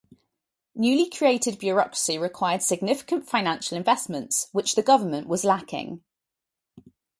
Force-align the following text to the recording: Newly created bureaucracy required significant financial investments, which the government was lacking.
Newly 0.73 1.07
created 1.11 1.59
bureaucracy 1.59 2.17
required 2.17 2.63
significant 2.63 3.29
financial 3.29 3.77
investments, 3.77 4.47
which 4.51 4.73
the 4.73 4.81
government 4.81 5.27
was 5.27 5.43
lacking. 5.45 6.03